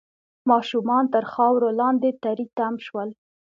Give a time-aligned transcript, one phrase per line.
[0.49, 3.09] ماشومان تر خاورو لاندې تري تم شول